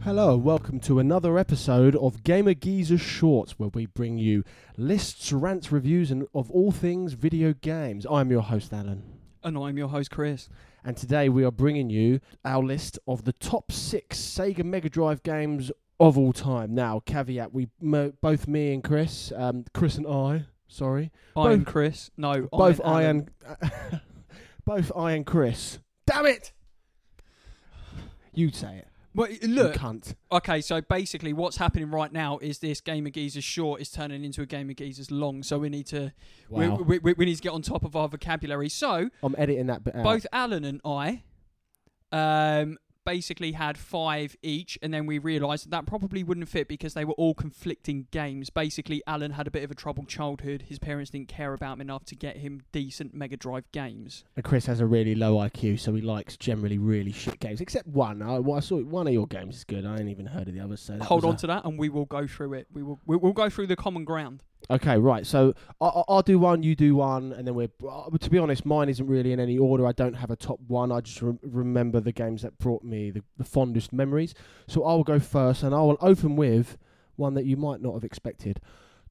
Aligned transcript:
Hello 0.04 0.33
and 0.33 0.44
welcome 0.44 0.81
to 0.81 0.99
another 0.99 1.38
episode 1.38 1.96
of 1.96 2.21
Gamer 2.25 2.54
Geezer 2.54 2.97
Shorts, 2.97 3.57
where 3.57 3.70
we 3.70 3.86
bring 3.86 4.17
you 4.17 4.44
lists, 4.75 5.31
rants, 5.31 5.71
reviews, 5.71 6.12
and 6.12 6.27
of 6.36 6.52
all 6.52 6.73
things 6.73 7.13
video 7.13 7.54
games. 7.54 8.05
I'm 8.11 8.29
your 8.29 8.41
host, 8.41 8.73
Alan. 8.73 9.02
And 9.41 9.57
I'm 9.57 9.77
your 9.77 9.88
host, 9.88 10.11
Chris. 10.11 10.50
And 10.84 10.98
today 10.98 11.29
we 11.29 11.45
are 11.45 11.52
bringing 11.52 11.89
you 11.89 12.20
our 12.43 12.61
list 12.61 13.00
of 13.07 13.23
the 13.23 13.32
top 13.32 13.71
six 13.71 14.20
Sega 14.20 14.66
Mega 14.66 14.89
Drive 14.89 15.23
games 15.23 15.71
of 15.98 16.18
all 16.18 16.34
time. 16.34 16.75
Now, 16.75 17.00
caveat: 17.00 17.54
we 17.54 17.70
mo- 17.79 18.11
both 18.20 18.50
me 18.50 18.73
and 18.73 18.84
Chris, 18.84 19.32
um, 19.34 19.63
Chris 19.73 19.95
and 19.95 20.05
I, 20.05 20.48
sorry, 20.71 21.11
I'm 21.35 21.59
Both- 21.59 21.66
Chris. 21.67 22.09
No, 22.17 22.48
both 22.52 22.81
I 22.84 23.03
and 23.03 23.29
both 24.66 24.91
I 24.95 25.12
and 25.12 25.25
Chris. 25.25 25.79
Damn 26.07 26.25
it! 26.25 26.52
You'd 28.34 28.55
say 28.55 28.77
it. 28.77 28.88
Well, 29.13 29.29
you 29.29 29.49
look, 29.49 29.73
cunt. 29.76 30.15
okay, 30.31 30.62
so 30.62 30.79
basically 30.79 31.34
what's 31.34 31.57
happening 31.57 31.91
right 31.91 32.13
now 32.13 32.38
is 32.38 32.59
this 32.59 32.79
Gamer 32.79 33.09
Geezers 33.09 33.43
short 33.43 33.81
is 33.81 33.91
turning 33.91 34.23
into 34.23 34.41
a 34.41 34.45
Gamer 34.45 34.71
Geezers 34.73 35.12
long, 35.12 35.43
so 35.43 35.59
we 35.59 35.67
need 35.67 35.85
to 35.88 36.13
Wow. 36.49 36.76
we, 36.77 36.98
we, 36.99 37.13
we 37.13 37.26
need 37.26 37.35
to 37.35 37.41
get 37.41 37.51
on 37.51 37.62
top 37.62 37.84
of 37.84 37.93
our 37.98 38.07
vocabulary. 38.07 38.70
So 38.70 39.09
I'm 39.21 39.35
editing 39.38 39.67
that 39.67 39.84
bit 39.84 39.98
out. 39.98 40.03
both 40.05 40.26
Alan 40.31 40.63
and 40.63 40.79
I 40.85 41.23
um, 42.13 42.77
basically 43.05 43.54
had 43.54 43.78
five 43.78 44.36
each, 44.41 44.78
and 44.82 44.94
then 44.94 45.05
we 45.05 45.18
realised 45.18 45.66
that 45.66 45.72
that 45.72 45.86
probably 45.86 46.23
wouldn't 46.23 46.48
fit 46.48 46.68
because 46.68 46.94
they 46.94 47.05
were 47.05 47.14
all 47.14 47.34
conflicting 47.34 48.08
games. 48.12 48.50
Basically, 48.50 49.02
Alan 49.08 49.32
had 49.32 49.48
a 49.48 49.52
bit 49.52 49.64
of 49.64 49.72
a 49.72 49.76
troubled 49.76 50.08
childhood. 50.08 50.66
His 50.68 50.80
parents 50.80 51.12
didn't 51.12 51.27
care 51.27 51.54
about 51.54 51.74
him 51.74 51.82
enough 51.82 52.05
to 52.05 52.16
get 52.16 52.38
him 52.38 52.62
decent 52.72 53.14
Mega 53.14 53.38
Drive 53.38 53.71
games. 53.71 54.24
And 54.35 54.46
Chris 54.46 54.66
has 54.66 54.80
a 54.80 54.85
really 54.85 55.16
low 55.16 55.35
IQ, 55.35 55.80
so 55.80 55.93
he 55.93 56.02
likes 56.02 56.38
generally 56.38 56.77
really 56.77 57.12
shit 57.12 57.40
games. 57.40 57.62
Except 57.62 57.88
one. 57.88 58.21
I, 58.21 58.40
well, 58.40 58.58
I 58.58 58.62
saw 58.62 58.82
one 58.82 59.08
of 59.08 59.13
your 59.13 59.27
games 59.27 59.58
is 59.58 59.63
good. 59.63 59.86
I 59.86 59.98
ain't 59.98 60.10
even 60.10 60.27
heard 60.27 60.48
of 60.48 60.54
the 60.54 60.60
others. 60.60 60.82
So 60.82 60.98
Hold 60.99 61.26
on 61.26 61.36
a- 61.36 61.38
to 61.38 61.48
that, 61.48 61.65
and 61.65 61.77
we 61.77 61.90
will 61.90 62.05
go 62.05 62.27
through 62.27 62.54
it. 62.54 62.68
We 62.74 62.84
will 62.84 62.99
we 63.05 63.18
will 63.18 63.34
go 63.34 63.49
through 63.49 63.68
the 63.68 63.76
common 63.76 64.06
ground. 64.06 64.44
Okay, 64.69 64.97
right. 64.97 65.25
So 65.25 65.53
I, 65.81 65.85
I- 65.88 66.03
I'll 66.07 66.22
do 66.22 66.40
one, 66.40 66.63
you 66.63 66.75
do 66.75 66.95
one, 66.95 67.34
and 67.34 67.45
then 67.47 67.56
we're. 67.56 67.69
Uh, 67.88 68.09
to 68.17 68.29
be 68.29 68.38
honest, 68.38 68.66
mine 68.66 68.90
isn't 68.90 69.06
really 69.07 69.34
in 69.34 69.40
any 69.40 69.57
order. 69.57 69.85
I 69.85 69.91
don't 69.91 70.13
have 70.13 70.31
a 70.31 70.35
top 70.35 70.59
one. 70.68 70.91
I 70.91 71.01
just 71.01 71.22
re- 71.22 71.38
remember 71.41 72.00
the 72.00 72.12
games 72.12 72.41
that 72.44 72.57
brought 72.57 72.84
me 72.84 73.12
the, 73.12 73.22
the 73.38 73.44
fondest 73.44 73.91
memories. 73.91 74.34
So 74.68 74.84
I 74.85 74.94
will 74.94 75.03
go 75.03 75.19
first, 75.19 75.63
and 75.63 75.73
I 75.75 75.79
will 75.81 75.97
open 76.00 76.35
with 76.35 76.78
one 77.18 77.34
that 77.34 77.45
you 77.45 77.57
might 77.57 77.81
not 77.81 77.94
have 77.94 78.03
expected. 78.03 78.62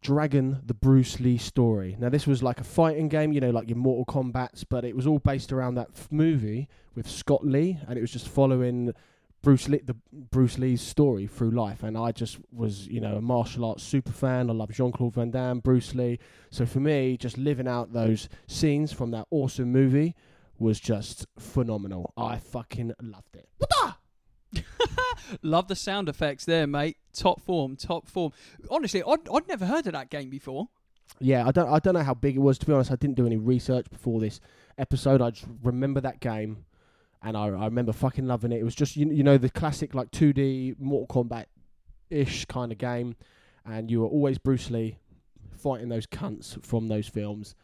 Dragon, 0.02 0.62
the 0.64 0.72
Bruce 0.72 1.20
Lee 1.20 1.36
story. 1.36 1.94
Now, 1.98 2.08
this 2.08 2.26
was 2.26 2.42
like 2.42 2.58
a 2.58 2.64
fighting 2.64 3.08
game, 3.08 3.32
you 3.32 3.40
know, 3.40 3.50
like 3.50 3.68
your 3.68 3.76
Mortal 3.76 4.06
Kombat's, 4.06 4.64
but 4.64 4.82
it 4.82 4.96
was 4.96 5.06
all 5.06 5.18
based 5.18 5.52
around 5.52 5.74
that 5.74 5.88
f- 5.94 6.08
movie 6.10 6.68
with 6.94 7.06
Scott 7.08 7.44
Lee, 7.46 7.78
and 7.86 7.98
it 7.98 8.00
was 8.00 8.10
just 8.10 8.26
following 8.26 8.94
Bruce 9.42 9.69
Lee, 9.69 9.80
the 9.84 9.96
Bruce 10.12 10.58
Lee's 10.58 10.83
story 10.83 11.27
through 11.27 11.50
life. 11.50 11.83
And 11.83 11.96
I 11.96 12.12
just 12.12 12.38
was, 12.52 12.86
you 12.86 13.00
know, 13.00 13.16
a 13.16 13.20
martial 13.20 13.64
arts 13.64 13.82
super 13.82 14.12
fan. 14.12 14.50
I 14.50 14.52
love 14.52 14.70
Jean 14.70 14.92
Claude 14.92 15.14
Van 15.14 15.30
Damme, 15.30 15.60
Bruce 15.60 15.94
Lee. 15.94 16.19
So 16.50 16.66
for 16.66 16.80
me, 16.80 17.16
just 17.16 17.38
living 17.38 17.69
out 17.69 17.92
those 17.92 18.28
scenes 18.47 18.92
from 18.92 19.10
that 19.12 19.27
awesome 19.30 19.72
movie 19.72 20.14
was 20.58 20.78
just 20.78 21.27
phenomenal. 21.38 22.12
I 22.16 22.36
fucking 22.36 22.92
loved 23.00 23.36
it. 23.36 23.48
What 23.58 23.70
the? 23.70 23.94
Love 25.42 25.69
the 25.69 25.77
sound 25.77 26.08
effects 26.08 26.44
there, 26.44 26.66
mate. 26.66 26.97
Top 27.12 27.41
form, 27.41 27.77
top 27.77 28.06
form. 28.06 28.32
Honestly, 28.70 29.02
I'd, 29.06 29.28
I'd 29.32 29.48
never 29.48 29.64
heard 29.64 29.86
of 29.86 29.92
that 29.92 30.10
game 30.10 30.28
before. 30.28 30.69
Yeah, 31.19 31.47
I 31.47 31.50
don't 31.50 31.69
I 31.69 31.78
don't 31.78 31.94
know 31.94 32.02
how 32.02 32.14
big 32.14 32.36
it 32.36 32.41
was 32.41 32.58
to 32.58 32.66
be 32.66 32.72
honest. 32.72 32.91
I 32.91 32.97
didn't 32.97 33.16
do 33.16 33.27
any 33.27 33.36
research 33.36 33.91
before 33.91 34.20
this 34.20 34.41
episode. 34.78 35.20
I 35.20 35.30
just 35.30 35.47
remember 35.62 36.00
that 36.00 36.20
game 36.20 36.64
and 37.22 37.36
I, 37.36 37.46
I 37.48 37.64
remember 37.66 37.92
fucking 37.92 38.26
loving 38.26 38.53
it. 38.53 38.60
It 38.60 38.64
was 38.64 38.75
just 38.75 38.97
you, 38.97 39.10
you 39.10 39.22
know 39.22 39.38
the 39.38 39.50
classic 39.50 39.94
like 39.94 40.10
2D 40.10 40.78
Mortal 40.78 41.25
Kombat 41.25 41.47
ish 42.10 42.44
kind 42.47 42.72
of 42.72 42.78
game 42.78 43.14
and 43.64 43.91
you 43.91 44.00
were 44.00 44.06
always 44.08 44.38
Bruce 44.38 44.70
Lee 44.70 44.98
fighting 45.56 45.88
those 45.88 46.06
cunts 46.06 46.62
from 46.64 46.88
those 46.88 47.06
films 47.08 47.54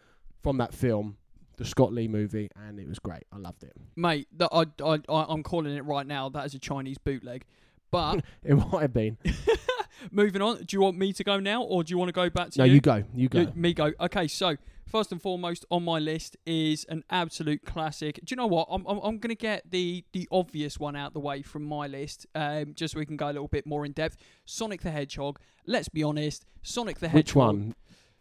from 0.43 0.59
that 0.59 0.73
film, 0.75 1.17
the 1.57 1.65
Scott 1.65 1.93
Lee 1.93 2.07
movie 2.07 2.49
and 2.57 2.79
it 2.79 2.87
was 2.89 2.99
great. 2.99 3.25
I 3.33 3.39
loved 3.39 3.65
it. 3.65 3.73
Mate, 3.97 4.29
that 4.37 4.51
I, 4.53 4.67
I, 4.85 4.99
I'm 5.29 5.43
calling 5.43 5.75
it 5.75 5.85
right 5.85 6.07
now. 6.07 6.29
That 6.29 6.47
is 6.47 6.55
a 6.55 6.59
Chinese 6.59 6.99
bootleg. 6.99 7.45
But 7.91 8.23
It 8.45 8.55
might 8.55 8.83
have 8.83 8.93
been. 8.93 9.17
moving 10.13 10.43
on, 10.43 10.59
do 10.65 10.77
you 10.77 10.81
want 10.81 10.99
me 10.99 11.13
to 11.15 11.25
go 11.25 11.41
now, 11.41 11.63
or 11.63 11.83
do 11.83 11.91
you 11.91 11.99
want 11.99 12.09
to 12.09 12.13
go 12.13 12.29
back 12.31 12.51
to 12.51 12.59
No, 12.59 12.65
you? 12.65 12.75
you 12.75 12.81
go. 12.81 13.03
You 13.15 13.29
go. 13.29 13.41
You- 13.41 13.53
me 13.55 13.73
go. 13.75 13.93
Okay, 14.01 14.29
so 14.29 14.57
first 14.87 15.13
and 15.13 15.21
foremost 15.21 15.65
on 15.71 15.85
my 15.85 15.99
list 15.99 16.37
is 16.47 16.85
an 16.89 17.05
absolute 17.11 17.65
classic. 17.65 18.21
Do 18.25 18.33
you 18.33 18.37
know 18.37 18.47
what? 18.47 18.69
I'm 18.71 18.87
I'm, 18.87 18.99
I'm 18.99 19.19
going 19.19 19.29
to 19.29 19.35
get 19.35 19.71
the 19.71 20.05
the 20.13 20.29
obvious 20.31 20.79
one 20.79 20.97
out 20.97 21.13
the 21.13 21.21
way 21.21 21.43
from 21.43 21.65
my 21.65 21.87
list, 21.87 22.27
um, 22.35 22.75
just 22.75 22.95
so 22.95 22.99
we 22.99 23.07
can 23.07 23.17
go 23.17 23.27
a 23.27 23.35
little 23.35 23.49
bit 23.49 23.67
more 23.67 23.85
in 23.85 23.93
depth. 23.93 24.17
Sonic 24.45 24.81
the 24.83 24.91
Hedgehog. 24.91 25.39
Let's 25.67 25.89
be 25.89 26.03
honest, 26.03 26.47
Sonic 26.63 26.99
the 27.01 27.09
Hedgehog. 27.09 27.17
Which 27.17 27.35
one? 27.35 27.75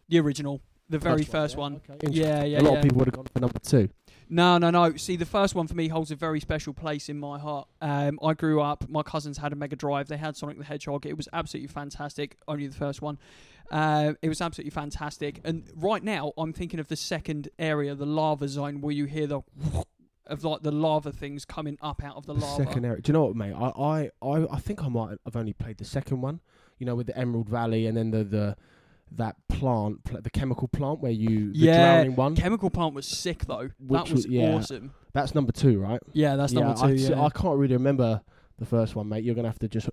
The 0.08 0.20
original, 0.20 0.60
the 0.88 0.98
very 0.98 1.24
First 1.24 1.56
one, 1.56 1.80
first 1.80 1.88
yeah? 1.88 1.94
one. 1.94 2.02
Okay. 2.04 2.08
Yeah, 2.12 2.44
yeah, 2.44 2.60
a 2.60 2.62
lot 2.62 2.72
yeah. 2.72 2.78
of 2.78 2.82
people 2.84 2.98
would 2.98 3.08
have 3.08 3.14
gone 3.14 3.26
for 3.32 3.40
number 3.40 3.58
two. 3.58 3.88
No, 4.28 4.58
no, 4.58 4.70
no. 4.70 4.96
See, 4.96 5.16
the 5.16 5.24
first 5.24 5.54
one 5.54 5.66
for 5.68 5.74
me 5.74 5.88
holds 5.88 6.10
a 6.10 6.16
very 6.16 6.40
special 6.40 6.72
place 6.74 7.08
in 7.08 7.18
my 7.18 7.38
heart. 7.38 7.68
Um, 7.80 8.18
I 8.22 8.34
grew 8.34 8.60
up. 8.60 8.88
My 8.88 9.02
cousins 9.02 9.38
had 9.38 9.52
a 9.52 9.56
Mega 9.56 9.76
Drive. 9.76 10.08
They 10.08 10.16
had 10.16 10.36
Sonic 10.36 10.58
the 10.58 10.64
Hedgehog. 10.64 11.06
It 11.06 11.16
was 11.16 11.28
absolutely 11.32 11.68
fantastic. 11.68 12.36
Only 12.48 12.66
the 12.66 12.74
first 12.74 13.00
one. 13.02 13.18
Uh, 13.70 14.14
it 14.22 14.28
was 14.28 14.40
absolutely 14.40 14.70
fantastic. 14.70 15.40
And 15.44 15.70
right 15.76 16.02
now, 16.02 16.32
I'm 16.36 16.52
thinking 16.52 16.80
of 16.80 16.88
the 16.88 16.96
second 16.96 17.48
area, 17.58 17.94
the 17.94 18.06
lava 18.06 18.48
zone, 18.48 18.80
where 18.80 18.92
you 18.92 19.04
hear 19.04 19.26
the 19.28 19.40
of 20.26 20.42
like 20.42 20.62
the 20.62 20.72
lava 20.72 21.12
things 21.12 21.44
coming 21.44 21.78
up 21.80 22.02
out 22.02 22.16
of 22.16 22.26
the, 22.26 22.34
The 22.34 22.40
lava. 22.40 22.64
second 22.64 22.84
area. 22.84 23.00
Do 23.00 23.10
you 23.10 23.12
know 23.12 23.26
what, 23.26 23.36
mate? 23.36 23.54
I, 23.54 23.68
I, 23.68 24.10
I, 24.22 24.54
I 24.54 24.58
think 24.58 24.82
I 24.82 24.88
might 24.88 25.18
have 25.24 25.36
only 25.36 25.52
played 25.52 25.78
the 25.78 25.84
second 25.84 26.20
one. 26.20 26.40
You 26.78 26.86
know, 26.86 26.96
with 26.96 27.06
the 27.06 27.16
Emerald 27.16 27.48
Valley 27.48 27.86
and 27.86 27.96
then 27.96 28.10
the 28.10 28.24
the 28.24 28.56
that 29.12 29.36
plant, 29.58 30.04
pl- 30.04 30.20
the 30.22 30.30
chemical 30.30 30.68
plant 30.68 31.00
where 31.00 31.12
you 31.12 31.52
the 31.52 31.58
Yeah, 31.58 31.94
drowning 31.96 32.16
one. 32.16 32.36
Chemical 32.36 32.70
Plant 32.70 32.94
was 32.94 33.06
sick 33.06 33.44
though. 33.46 33.68
that 33.68 33.72
Which 33.80 34.02
was 34.12 34.12
was- 34.12 34.26
yeah. 34.26 34.54
awesome. 34.54 34.92
That's 35.12 35.34
number 35.34 35.52
two, 35.52 35.78
right? 35.80 36.00
Yeah, 36.12 36.36
that's 36.36 36.52
yeah, 36.52 36.60
number 36.60 36.76
two. 36.78 36.86
I, 36.86 36.90
yeah. 37.16 37.22
I 37.24 37.30
can't 37.30 37.58
really 37.58 37.74
remember 37.74 38.20
the 38.58 38.66
first 38.66 38.94
one, 38.96 39.08
mate. 39.08 39.24
You're 39.24 39.34
gonna 39.34 39.48
have 39.48 39.58
to 39.60 39.68
just 39.68 39.88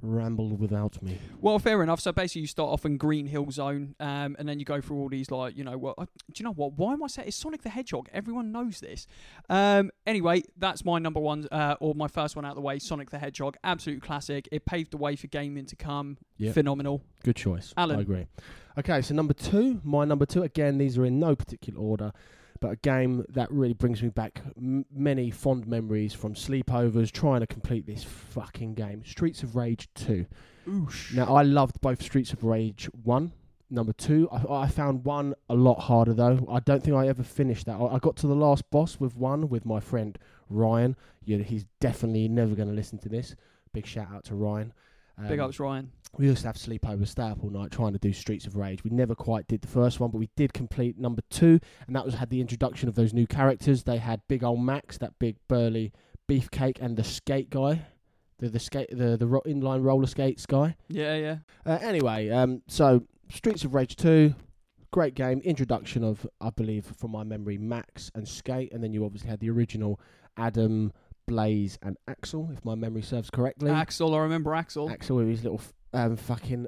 ramble 0.00 0.56
without 0.56 1.02
me. 1.02 1.18
Well, 1.40 1.58
fair 1.58 1.82
enough. 1.82 2.00
So 2.00 2.12
basically, 2.12 2.42
you 2.42 2.46
start 2.46 2.70
off 2.70 2.84
in 2.84 2.96
Green 2.96 3.26
Hill 3.26 3.50
Zone, 3.50 3.94
um, 4.00 4.36
and 4.38 4.48
then 4.48 4.58
you 4.58 4.64
go 4.64 4.80
through 4.80 4.98
all 4.98 5.08
these 5.08 5.30
like, 5.30 5.56
you 5.56 5.64
know, 5.64 5.76
what? 5.76 5.94
uh, 5.98 6.04
Do 6.04 6.40
you 6.40 6.44
know 6.44 6.52
what? 6.52 6.74
Why 6.74 6.92
am 6.92 7.02
I 7.02 7.06
saying 7.08 7.28
it's 7.28 7.36
Sonic 7.36 7.62
the 7.62 7.68
Hedgehog? 7.70 8.08
Everyone 8.12 8.52
knows 8.52 8.80
this. 8.80 9.06
Um, 9.48 9.90
anyway, 10.06 10.42
that's 10.56 10.84
my 10.84 10.98
number 10.98 11.20
one, 11.20 11.46
uh, 11.50 11.76
or 11.80 11.94
my 11.94 12.08
first 12.08 12.36
one 12.36 12.44
out 12.44 12.50
of 12.50 12.56
the 12.56 12.62
way. 12.62 12.78
Sonic 12.78 13.10
the 13.10 13.18
Hedgehog, 13.18 13.56
absolute 13.64 14.02
classic. 14.02 14.48
It 14.52 14.64
paved 14.64 14.92
the 14.92 14.98
way 14.98 15.16
for 15.16 15.26
gaming 15.26 15.66
to 15.66 15.76
come. 15.76 16.18
Yeah. 16.36 16.52
Phenomenal. 16.52 17.02
Good 17.24 17.36
choice. 17.36 17.74
Alan. 17.76 17.98
I 17.98 18.02
agree. 18.02 18.26
Okay, 18.78 19.02
so 19.02 19.12
number 19.14 19.34
two, 19.34 19.80
my 19.82 20.04
number 20.04 20.24
two. 20.24 20.44
Again, 20.44 20.78
these 20.78 20.96
are 20.96 21.04
in 21.04 21.18
no 21.18 21.34
particular 21.34 21.80
order, 21.80 22.12
but 22.60 22.72
a 22.72 22.76
game 22.76 23.24
that 23.30 23.50
really 23.50 23.74
brings 23.74 24.02
me 24.02 24.08
back 24.08 24.42
m- 24.56 24.84
many 24.92 25.30
fond 25.30 25.66
memories 25.66 26.14
from 26.14 26.34
sleepovers 26.34 27.10
trying 27.10 27.40
to 27.40 27.46
complete 27.46 27.86
this 27.86 28.04
fucking 28.04 28.74
game. 28.74 29.04
Streets 29.04 29.42
of 29.42 29.56
Rage 29.56 29.88
2. 29.94 30.26
Oosh. 30.68 31.14
Now, 31.14 31.34
I 31.34 31.42
loved 31.42 31.80
both 31.80 32.02
Streets 32.02 32.32
of 32.32 32.44
Rage 32.44 32.88
1. 33.04 33.32
Number 33.70 33.92
two, 33.92 34.28
I, 34.32 34.62
I 34.62 34.68
found 34.68 35.04
one 35.04 35.34
a 35.50 35.54
lot 35.54 35.78
harder 35.80 36.14
though. 36.14 36.46
I 36.50 36.60
don't 36.60 36.82
think 36.82 36.96
I 36.96 37.06
ever 37.06 37.22
finished 37.22 37.66
that. 37.66 37.76
I, 37.76 37.96
I 37.96 37.98
got 37.98 38.16
to 38.16 38.26
the 38.26 38.34
last 38.34 38.70
boss 38.70 38.98
with 38.98 39.14
one 39.14 39.50
with 39.50 39.66
my 39.66 39.78
friend 39.78 40.18
Ryan. 40.48 40.96
Yeah, 41.24 41.38
he's 41.38 41.66
definitely 41.78 42.28
never 42.28 42.54
going 42.54 42.68
to 42.68 42.74
listen 42.74 42.98
to 43.00 43.10
this. 43.10 43.36
Big 43.74 43.84
shout 43.84 44.08
out 44.10 44.24
to 44.24 44.34
Ryan. 44.34 44.72
Big 45.28 45.38
Um, 45.40 45.46
ups, 45.46 45.58
Ryan. 45.58 45.90
we 46.16 46.26
used 46.26 46.42
to 46.42 46.46
have 46.48 46.56
sleepovers, 46.56 47.08
stay 47.08 47.22
up 47.24 47.42
all 47.42 47.50
night 47.50 47.70
trying 47.70 47.92
to 47.92 47.98
do 47.98 48.12
Streets 48.12 48.46
of 48.46 48.56
Rage. 48.56 48.84
We 48.84 48.90
never 48.90 49.14
quite 49.14 49.46
did 49.48 49.62
the 49.62 49.68
first 49.68 49.98
one, 50.00 50.10
but 50.10 50.18
we 50.18 50.28
did 50.36 50.52
complete 50.52 50.98
number 50.98 51.22
two, 51.30 51.58
and 51.86 51.96
that 51.96 52.04
was 52.04 52.14
had 52.14 52.30
the 52.30 52.40
introduction 52.40 52.88
of 52.88 52.94
those 52.94 53.12
new 53.12 53.26
characters. 53.26 53.82
They 53.84 53.98
had 53.98 54.20
Big 54.28 54.44
Old 54.44 54.60
Max, 54.60 54.98
that 54.98 55.18
big 55.18 55.36
burly 55.48 55.92
beefcake, 56.28 56.78
and 56.80 56.96
the 56.96 57.04
skate 57.04 57.50
guy, 57.50 57.86
the 58.38 58.48
the 58.48 58.58
skate 58.60 58.88
the 58.96 59.16
the 59.16 59.26
ro- 59.26 59.42
inline 59.46 59.82
roller 59.82 60.06
skates 60.06 60.46
guy. 60.46 60.76
Yeah, 60.88 61.16
yeah. 61.16 61.38
Uh, 61.66 61.78
anyway, 61.82 62.28
um, 62.30 62.62
so 62.68 63.04
Streets 63.30 63.64
of 63.64 63.74
Rage 63.74 63.96
two, 63.96 64.34
great 64.92 65.14
game. 65.14 65.40
Introduction 65.40 66.04
of 66.04 66.26
I 66.40 66.50
believe 66.50 66.84
from 66.96 67.10
my 67.10 67.24
memory 67.24 67.58
Max 67.58 68.10
and 68.14 68.26
Skate, 68.28 68.72
and 68.72 68.82
then 68.84 68.92
you 68.92 69.04
obviously 69.04 69.28
had 69.30 69.40
the 69.40 69.50
original 69.50 70.00
Adam, 70.36 70.92
Blaze, 71.28 71.78
and 71.82 71.96
Axel, 72.08 72.50
if 72.52 72.64
my 72.64 72.74
memory 72.74 73.02
serves 73.02 73.30
correctly. 73.30 73.70
Axel, 73.70 74.14
I 74.14 74.18
remember 74.18 74.54
Axel. 74.54 74.90
Axel 74.90 75.16
with 75.16 75.28
his 75.28 75.44
little 75.44 75.60
f- 75.60 75.72
um, 75.92 76.16
fucking 76.16 76.66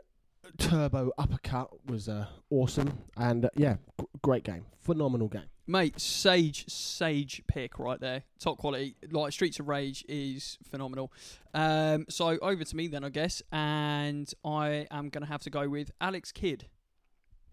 turbo 0.59 1.11
uppercut 1.19 1.69
was 1.91 2.09
uh, 2.09 2.27
awesome, 2.51 2.99
and 3.17 3.47
uh, 3.47 3.51
yeah, 3.57 3.77
g- 4.01 4.07
great 4.23 4.45
game, 4.45 4.65
phenomenal 4.81 5.29
game. 5.29 5.43
Mate, 5.67 6.01
sage, 6.01 6.65
sage 6.69 7.43
pick 7.47 7.79
right 7.79 8.01
there. 8.01 8.25
Top 8.41 8.59
quality. 8.59 8.97
Like 9.11 9.33
Streets 9.33 9.61
of 9.61 9.69
Rage 9.69 10.05
is 10.09 10.59
phenomenal. 10.69 11.13
Um, 11.55 12.07
so 12.09 12.39
over 12.43 12.65
to 12.65 12.77
me 12.77 12.89
then, 12.89 13.05
I 13.05 13.09
guess, 13.09 13.41
and 13.53 14.33
I 14.45 14.87
am 14.91 15.11
gonna 15.11 15.27
have 15.27 15.43
to 15.43 15.51
go 15.51 15.69
with 15.69 15.93
Alex 16.01 16.33
Kidd. 16.33 16.67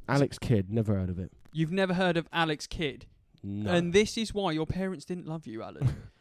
Alex 0.09 0.39
Kidd, 0.39 0.71
never 0.71 0.95
heard 0.95 1.09
of 1.09 1.19
it. 1.19 1.31
You've 1.51 1.71
never 1.71 1.93
heard 1.93 2.17
of 2.17 2.27
Alex 2.33 2.65
Kidd, 2.65 3.05
No. 3.43 3.69
and 3.71 3.93
this 3.93 4.17
is 4.17 4.33
why 4.33 4.51
your 4.51 4.65
parents 4.65 5.05
didn't 5.05 5.27
love 5.27 5.45
you, 5.45 5.61
Alan. 5.61 5.87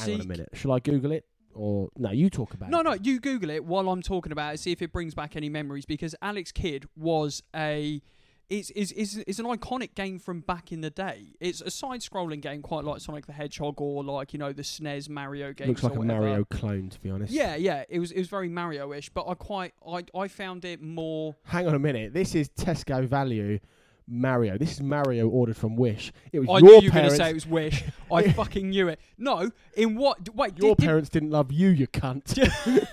Hang 0.00 0.14
on 0.14 0.20
a 0.20 0.24
minute. 0.24 0.48
Shall 0.54 0.72
I 0.72 0.78
Google 0.80 1.12
it? 1.12 1.24
Or 1.54 1.88
no, 1.96 2.10
you 2.10 2.30
talk 2.30 2.52
about 2.54 2.70
No, 2.70 2.80
it. 2.80 2.82
no, 2.84 2.92
you 2.94 3.20
Google 3.20 3.50
it 3.50 3.64
while 3.64 3.88
I'm 3.88 4.02
talking 4.02 4.32
about 4.32 4.54
it. 4.54 4.58
See 4.58 4.72
if 4.72 4.82
it 4.82 4.92
brings 4.92 5.14
back 5.14 5.36
any 5.36 5.48
memories 5.48 5.86
because 5.86 6.14
Alex 6.20 6.50
Kidd 6.52 6.86
was 6.96 7.42
a. 7.54 8.02
It's, 8.50 8.68
is 8.70 8.92
is 8.92 9.16
is 9.26 9.38
an 9.40 9.46
iconic 9.46 9.94
game 9.94 10.18
from 10.18 10.40
back 10.40 10.70
in 10.70 10.82
the 10.82 10.90
day. 10.90 11.34
It's 11.40 11.62
a 11.62 11.70
side-scrolling 11.70 12.42
game, 12.42 12.60
quite 12.60 12.84
like 12.84 13.00
Sonic 13.00 13.24
the 13.24 13.32
Hedgehog 13.32 13.80
or 13.80 14.04
like 14.04 14.34
you 14.34 14.38
know 14.38 14.52
the 14.52 14.60
SNES 14.62 15.08
Mario 15.08 15.54
game. 15.54 15.68
Looks 15.68 15.82
like 15.82 15.94
a 15.94 15.98
whatever. 15.98 16.20
Mario 16.20 16.44
clone, 16.44 16.90
to 16.90 17.00
be 17.00 17.08
honest. 17.08 17.32
Yeah, 17.32 17.56
yeah, 17.56 17.84
it 17.88 18.00
was 18.00 18.10
it 18.12 18.18
was 18.18 18.28
very 18.28 18.50
Mario-ish, 18.50 19.08
but 19.10 19.26
I 19.26 19.32
quite 19.34 19.72
I 19.88 20.04
I 20.14 20.28
found 20.28 20.66
it 20.66 20.82
more. 20.82 21.34
Hang 21.44 21.66
on 21.66 21.74
a 21.74 21.78
minute. 21.78 22.12
This 22.12 22.34
is 22.34 22.50
Tesco 22.50 23.06
value 23.06 23.60
Mario. 24.06 24.58
This 24.58 24.72
is 24.72 24.80
Mario 24.80 25.28
ordered 25.28 25.56
from 25.56 25.76
Wish. 25.76 26.12
It 26.32 26.40
was 26.40 26.48
I 26.48 26.58
your 26.58 26.60
knew 26.60 26.68
you 26.68 26.74
were 26.74 26.80
going 26.80 26.90
to 26.90 26.90
parents. 26.92 27.16
say 27.16 27.30
it 27.30 27.34
was 27.34 27.46
Wish. 27.46 27.84
I 28.12 28.28
fucking 28.32 28.70
knew 28.70 28.88
it. 28.88 29.00
No, 29.18 29.50
in 29.76 29.96
what? 29.96 30.34
Wait, 30.34 30.58
your 30.58 30.70
did, 30.74 30.78
did- 30.78 30.86
parents 30.86 31.08
didn't 31.10 31.30
love 31.30 31.50
you, 31.52 31.68
you 31.68 31.86
cunt. 31.86 32.36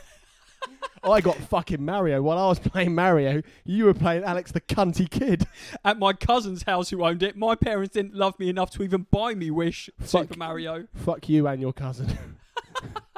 I 1.03 1.19
got 1.19 1.35
fucking 1.35 1.83
Mario 1.83 2.21
while 2.21 2.37
I 2.37 2.47
was 2.47 2.59
playing 2.59 2.93
Mario. 2.93 3.41
You 3.65 3.85
were 3.85 3.93
playing 3.95 4.23
Alex 4.23 4.51
the 4.51 4.61
cunty 4.61 5.09
kid. 5.09 5.47
at 5.83 5.97
my 5.97 6.13
cousin's 6.13 6.63
house 6.63 6.91
who 6.91 7.03
owned 7.03 7.23
it, 7.23 7.35
my 7.35 7.55
parents 7.55 7.93
didn't 7.93 8.13
love 8.13 8.37
me 8.39 8.49
enough 8.49 8.69
to 8.71 8.83
even 8.83 9.07
buy 9.09 9.33
me 9.33 9.49
Wish 9.49 9.89
Fuck. 9.99 10.07
Super 10.27 10.37
Mario. 10.37 10.87
Fuck 10.95 11.27
you 11.27 11.47
and 11.47 11.59
your 11.59 11.73
cousin. 11.73 12.07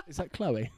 is 0.07 0.15
that 0.17 0.31
Chloe? 0.31 0.71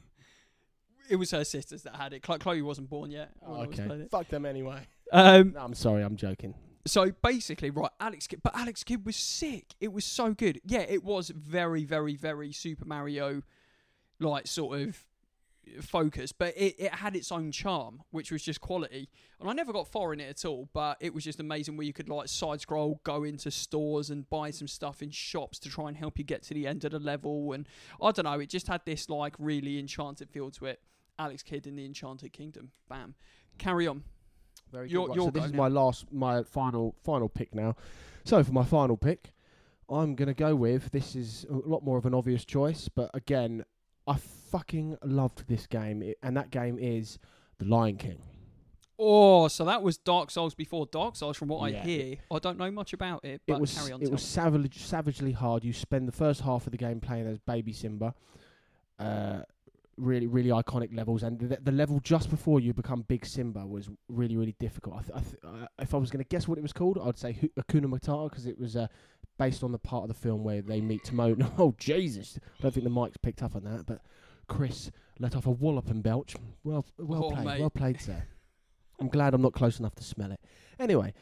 It 1.08 1.16
was 1.16 1.30
her 1.30 1.44
sisters 1.44 1.84
that 1.84 1.94
had 1.94 2.12
it. 2.12 2.22
Chloe 2.22 2.60
wasn't 2.62 2.90
born 2.90 3.12
yet. 3.12 3.30
was 3.40 3.68
playing 3.72 3.90
okay. 3.92 4.02
it. 4.02 4.10
Fuck 4.10 4.28
them 4.28 4.44
anyway. 4.44 4.80
Um, 5.12 5.52
No, 5.54 5.60
I'm 5.60 5.74
sorry. 5.74 6.02
I'm 6.02 6.16
joking. 6.16 6.54
So 6.86 7.12
basically, 7.22 7.70
right, 7.70 7.90
Alex 8.00 8.26
Kidd, 8.26 8.40
but 8.42 8.56
Alex 8.56 8.84
Kidd 8.84 9.04
was 9.04 9.16
sick. 9.16 9.74
It 9.80 9.92
was 9.92 10.04
so 10.04 10.32
good. 10.34 10.60
Yeah, 10.64 10.80
it 10.80 11.04
was 11.04 11.30
very, 11.30 11.84
very, 11.84 12.16
very 12.16 12.52
Super 12.52 12.84
Mario, 12.84 13.42
like 14.20 14.46
sort 14.46 14.80
of 14.80 15.04
focus, 15.80 16.32
but 16.32 16.56
it, 16.56 16.76
it 16.78 16.94
had 16.94 17.16
its 17.16 17.32
own 17.32 17.50
charm, 17.50 18.02
which 18.10 18.30
was 18.30 18.42
just 18.42 18.60
quality. 18.60 19.08
And 19.40 19.50
I 19.50 19.52
never 19.52 19.72
got 19.72 19.88
far 19.88 20.12
in 20.12 20.20
it 20.20 20.28
at 20.28 20.44
all, 20.44 20.68
but 20.72 20.96
it 21.00 21.12
was 21.12 21.24
just 21.24 21.40
amazing 21.40 21.76
where 21.76 21.86
you 21.86 21.92
could 21.92 22.08
like 22.08 22.28
side 22.28 22.60
scroll, 22.60 23.00
go 23.04 23.24
into 23.24 23.50
stores 23.50 24.10
and 24.10 24.28
buy 24.30 24.50
some 24.50 24.68
stuff 24.68 25.02
in 25.02 25.10
shops 25.10 25.58
to 25.60 25.68
try 25.68 25.88
and 25.88 25.96
help 25.96 26.18
you 26.18 26.24
get 26.24 26.42
to 26.44 26.54
the 26.54 26.66
end 26.66 26.84
of 26.84 26.92
the 26.92 26.98
level. 26.98 27.52
And 27.52 27.68
I 28.00 28.12
don't 28.12 28.24
know, 28.24 28.38
it 28.38 28.48
just 28.48 28.68
had 28.68 28.82
this 28.84 29.08
like 29.08 29.34
really 29.38 29.78
enchanted 29.78 30.30
feel 30.30 30.50
to 30.52 30.66
it. 30.66 30.80
Alex 31.18 31.42
Kidd 31.42 31.66
in 31.66 31.76
the 31.76 31.86
Enchanted 31.86 32.32
Kingdom. 32.32 32.72
Bam. 32.88 33.14
Carry 33.58 33.86
on. 33.86 34.04
Very 34.72 34.88
Your- 34.90 35.06
good. 35.06 35.10
Right, 35.10 35.16
your 35.16 35.26
so 35.26 35.30
this 35.30 35.44
is 35.46 35.52
now. 35.52 35.58
my 35.58 35.68
last, 35.68 36.12
my 36.12 36.42
final, 36.42 36.94
final 37.02 37.28
pick 37.28 37.54
now. 37.54 37.76
So 38.24 38.42
for 38.42 38.52
my 38.52 38.64
final 38.64 38.96
pick, 38.96 39.32
I'm 39.88 40.14
gonna 40.16 40.34
go 40.34 40.56
with 40.56 40.90
this 40.90 41.14
is 41.14 41.46
a 41.48 41.54
lot 41.54 41.84
more 41.84 41.96
of 41.98 42.06
an 42.06 42.14
obvious 42.14 42.44
choice, 42.44 42.88
but 42.88 43.10
again, 43.14 43.64
I 44.06 44.16
fucking 44.16 44.98
loved 45.04 45.46
this 45.48 45.66
game, 45.66 46.02
it, 46.02 46.18
and 46.22 46.36
that 46.36 46.50
game 46.50 46.78
is 46.80 47.18
The 47.58 47.64
Lion 47.66 47.96
King. 47.96 48.18
Oh, 48.98 49.46
so 49.48 49.64
that 49.66 49.82
was 49.82 49.98
Dark 49.98 50.30
Souls 50.30 50.54
before 50.54 50.86
Dark 50.86 51.16
Souls, 51.16 51.36
from 51.36 51.48
what 51.48 51.70
Yeah. 51.70 51.80
I 51.82 51.82
hear. 51.84 52.16
I 52.30 52.38
don't 52.38 52.56
know 52.58 52.70
much 52.70 52.92
about 52.94 53.24
it, 53.24 53.42
but 53.46 53.54
it 53.56 53.60
was 53.60 53.74
carry 53.78 53.92
on. 53.92 54.00
it 54.02 54.10
was 54.10 54.22
me. 54.22 54.26
savage, 54.26 54.78
savagely 54.78 55.32
hard. 55.32 55.64
You 55.64 55.72
spend 55.72 56.08
the 56.08 56.12
first 56.12 56.40
half 56.40 56.66
of 56.66 56.70
the 56.72 56.78
game 56.78 56.98
playing 57.00 57.26
as 57.26 57.38
baby 57.38 57.72
Simba. 57.72 58.14
Uh, 58.98 59.42
really, 59.96 60.26
really 60.26 60.50
iconic 60.50 60.94
levels, 60.94 61.22
and 61.22 61.38
the, 61.38 61.58
the 61.62 61.72
level 61.72 62.00
just 62.00 62.28
before 62.30 62.60
you 62.60 62.72
become 62.74 63.02
Big 63.02 63.24
Simba 63.26 63.66
was 63.66 63.88
really, 64.08 64.36
really 64.36 64.54
difficult. 64.58 64.96
I 64.96 65.00
th- 65.02 65.12
I 65.14 65.20
th- 65.20 65.36
uh, 65.44 65.66
if 65.80 65.94
I 65.94 65.96
was 65.96 66.10
going 66.10 66.22
to 66.24 66.28
guess 66.28 66.46
what 66.48 66.58
it 66.58 66.62
was 66.62 66.72
called, 66.72 66.98
I'd 67.02 67.18
say 67.18 67.32
Hakuna 67.58 67.86
Matata 67.86 68.28
because 68.30 68.46
it 68.46 68.58
was 68.58 68.76
uh, 68.76 68.86
based 69.38 69.62
on 69.62 69.72
the 69.72 69.78
part 69.78 70.02
of 70.02 70.08
the 70.08 70.14
film 70.14 70.44
where 70.44 70.62
they 70.62 70.80
meet 70.80 71.04
Timon. 71.04 71.50
oh 71.58 71.74
Jesus! 71.78 72.38
I 72.58 72.62
don't 72.62 72.72
think 72.74 72.84
the 72.84 72.90
mic's 72.90 73.16
picked 73.16 73.42
up 73.42 73.56
on 73.56 73.64
that, 73.64 73.86
but 73.86 74.00
Chris 74.48 74.90
let 75.18 75.34
off 75.34 75.46
a 75.46 75.50
wallop 75.50 75.88
and 75.90 76.02
belch. 76.02 76.36
Well, 76.62 76.84
well 76.98 77.24
Oh, 77.24 77.30
played, 77.30 77.44
mate. 77.46 77.60
well 77.60 77.70
played, 77.70 78.00
sir. 78.00 78.22
I'm 79.00 79.08
glad 79.08 79.34
I'm 79.34 79.42
not 79.42 79.52
close 79.52 79.78
enough 79.78 79.94
to 79.96 80.04
smell 80.04 80.30
it. 80.32 80.40
Anyway, 80.78 81.12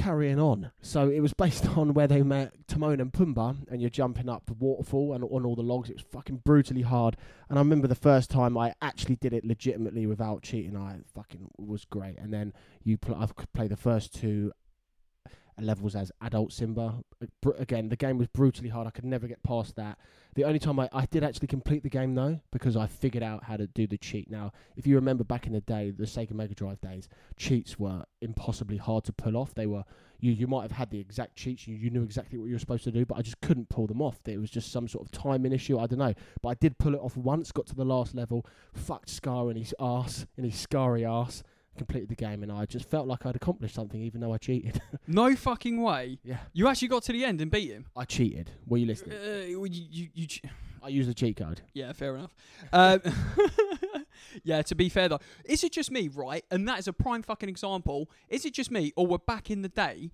carrying 0.00 0.40
on. 0.40 0.70
So 0.80 1.08
it 1.08 1.20
was 1.20 1.32
based 1.34 1.66
on 1.76 1.94
where 1.94 2.06
they 2.06 2.22
met 2.22 2.52
Timon 2.66 3.00
and 3.00 3.12
Pumbaa, 3.12 3.56
and 3.70 3.80
you're 3.80 3.90
jumping 3.90 4.28
up 4.28 4.46
the 4.46 4.54
waterfall 4.54 5.12
and 5.12 5.22
on 5.24 5.44
all 5.44 5.54
the 5.54 5.62
logs. 5.62 5.90
It 5.90 5.96
was 5.96 6.04
fucking 6.10 6.42
brutally 6.44 6.82
hard. 6.82 7.16
And 7.48 7.58
I 7.58 7.60
remember 7.60 7.86
the 7.86 7.94
first 7.94 8.30
time 8.30 8.56
I 8.56 8.74
actually 8.80 9.16
did 9.16 9.32
it 9.32 9.44
legitimately 9.44 10.06
without 10.06 10.42
cheating. 10.42 10.76
I 10.76 10.98
fucking 11.14 11.50
was 11.58 11.84
great. 11.84 12.18
And 12.18 12.32
then 12.32 12.52
you, 12.82 12.96
pl- 12.96 13.16
I 13.16 13.26
could 13.26 13.52
play 13.52 13.68
the 13.68 13.76
first 13.76 14.14
two 14.14 14.52
levels 15.58 15.94
as 15.94 16.12
adult 16.20 16.52
Simba. 16.52 17.02
Again, 17.58 17.88
the 17.88 17.96
game 17.96 18.18
was 18.18 18.28
brutally 18.28 18.68
hard. 18.68 18.86
I 18.86 18.90
could 18.90 19.04
never 19.04 19.26
get 19.26 19.42
past 19.42 19.76
that. 19.76 19.98
The 20.34 20.44
only 20.44 20.58
time 20.58 20.78
I, 20.78 20.88
I 20.92 21.06
did 21.06 21.24
actually 21.24 21.48
complete 21.48 21.82
the 21.82 21.90
game 21.90 22.14
though, 22.14 22.40
because 22.52 22.76
I 22.76 22.86
figured 22.86 23.22
out 23.22 23.44
how 23.44 23.56
to 23.56 23.66
do 23.66 23.86
the 23.86 23.98
cheat. 23.98 24.30
Now, 24.30 24.52
if 24.76 24.86
you 24.86 24.94
remember 24.94 25.24
back 25.24 25.46
in 25.46 25.52
the 25.52 25.60
day, 25.60 25.90
the 25.90 26.04
Sega 26.04 26.32
Mega 26.32 26.54
Drive 26.54 26.80
days, 26.80 27.08
cheats 27.36 27.78
were 27.78 28.04
impossibly 28.20 28.76
hard 28.76 29.04
to 29.04 29.12
pull 29.12 29.36
off. 29.36 29.54
They 29.54 29.66
were 29.66 29.84
you 30.20 30.32
you 30.32 30.46
might 30.46 30.62
have 30.62 30.72
had 30.72 30.90
the 30.90 31.00
exact 31.00 31.36
cheats, 31.36 31.66
you, 31.66 31.74
you 31.74 31.90
knew 31.90 32.02
exactly 32.02 32.38
what 32.38 32.46
you 32.46 32.54
were 32.54 32.58
supposed 32.58 32.84
to 32.84 32.92
do, 32.92 33.04
but 33.04 33.18
I 33.18 33.22
just 33.22 33.40
couldn't 33.40 33.68
pull 33.68 33.86
them 33.86 34.02
off. 34.02 34.18
It 34.26 34.38
was 34.38 34.50
just 34.50 34.70
some 34.70 34.86
sort 34.86 35.04
of 35.04 35.10
timing 35.10 35.52
issue. 35.52 35.78
I 35.78 35.86
don't 35.86 35.98
know, 35.98 36.14
but 36.42 36.50
I 36.50 36.54
did 36.54 36.78
pull 36.78 36.94
it 36.94 37.00
off 37.00 37.16
once. 37.16 37.50
Got 37.52 37.66
to 37.68 37.74
the 37.74 37.84
last 37.84 38.14
level, 38.14 38.46
fucked 38.72 39.08
Scar 39.08 39.50
in 39.50 39.56
his 39.56 39.74
ass, 39.80 40.26
in 40.36 40.44
his 40.44 40.56
scary 40.56 41.04
ass. 41.04 41.42
Completed 41.80 42.10
the 42.10 42.14
game, 42.14 42.42
and 42.42 42.52
I 42.52 42.66
just 42.66 42.84
felt 42.90 43.06
like 43.08 43.24
I'd 43.24 43.36
accomplished 43.36 43.74
something, 43.74 44.02
even 44.02 44.20
though 44.20 44.34
I 44.34 44.38
cheated. 44.38 44.82
No 45.06 45.34
fucking 45.34 45.80
way. 45.80 46.18
yeah, 46.22 46.36
You 46.52 46.68
actually 46.68 46.88
got 46.88 47.02
to 47.04 47.12
the 47.12 47.24
end 47.24 47.40
and 47.40 47.50
beat 47.50 47.70
him. 47.70 47.86
I 47.96 48.04
cheated. 48.04 48.50
Were 48.66 48.76
you 48.76 48.84
Uh, 48.84 48.88
listening? 48.88 49.18
you, 49.48 49.64
you, 49.66 50.08
you, 50.12 50.26
ch- 50.26 50.42
I 50.82 50.88
used 50.88 51.08
a 51.08 51.14
cheat 51.14 51.38
code. 51.38 51.62
yeah, 51.72 51.92
fair 51.92 52.16
enough. 52.16 52.34
Um, 52.72 53.00
yeah, 54.44 54.60
to 54.62 54.74
be 54.74 54.88
fair 54.90 55.08
though, 55.08 55.20
is 55.46 55.64
it 55.64 55.72
just 55.72 55.90
me, 55.90 56.08
right? 56.08 56.44
And 56.50 56.68
that 56.68 56.78
is 56.78 56.86
a 56.86 56.92
prime 56.92 57.22
fucking 57.22 57.48
example. 57.48 58.10
Is 58.28 58.44
it 58.44 58.52
just 58.54 58.70
me, 58.70 58.92
or 58.96 59.06
we're 59.06 59.18
back 59.18 59.50
in 59.50 59.62
the 59.62 59.68
day? 59.68 60.10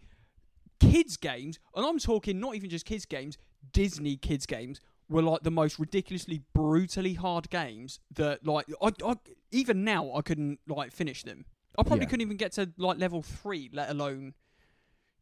Kids 0.78 1.16
games, 1.16 1.58
and 1.74 1.84
I'm 1.84 1.98
talking 1.98 2.38
not 2.38 2.54
even 2.54 2.70
just 2.70 2.84
kids 2.84 3.06
games, 3.06 3.38
Disney 3.72 4.16
kids 4.16 4.46
games 4.46 4.80
were 5.08 5.22
like 5.22 5.42
the 5.42 5.50
most 5.50 5.78
ridiculously 5.78 6.42
brutally 6.54 7.14
hard 7.14 7.48
games 7.50 7.98
that 8.14 8.46
like 8.46 8.66
I, 8.82 8.90
I 9.04 9.14
even 9.52 9.84
now 9.84 10.12
I 10.14 10.20
couldn't 10.22 10.60
like 10.68 10.92
finish 10.92 11.22
them. 11.22 11.44
I 11.78 11.82
probably 11.82 12.04
Yeah. 12.04 12.10
couldn't 12.10 12.22
even 12.22 12.36
get 12.36 12.52
to 12.52 12.70
like 12.76 12.98
level 12.98 13.22
three, 13.22 13.70
let 13.72 13.90
alone 13.90 14.34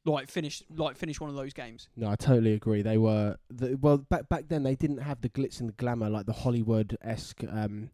like 0.05 0.29
finish 0.29 0.63
like 0.75 0.97
finish 0.97 1.21
one 1.21 1.31
of 1.31 1.37
those 1.37 1.53
games. 1.53 1.89
No, 1.97 2.09
I 2.11 2.17
totally 2.17 2.53
agree. 2.53 2.83
They 2.83 2.99
were 2.99 3.37
the, 3.51 3.77
well 3.77 3.99
back 3.99 4.29
back 4.29 4.49
then. 4.49 4.63
They 4.63 4.77
didn't 4.77 4.99
have 4.99 5.21
the 5.21 5.29
glitz 5.29 5.61
and 5.61 5.69
the 5.69 5.75
glamour 5.75 6.11
like 6.11 6.27
the 6.27 6.33
Hollywood 6.33 6.99
esque 7.03 7.43
um, 7.49 7.91